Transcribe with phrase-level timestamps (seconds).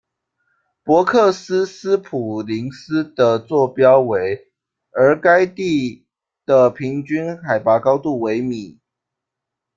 [0.83, 4.51] 博克斯斯普林斯的座标为，
[4.93, 6.07] 而该地
[6.43, 8.79] 的平均海拔高度为米。